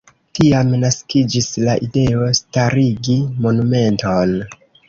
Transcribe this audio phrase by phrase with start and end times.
[0.37, 4.39] Tiam naskiĝis la ideo starigi monumenton.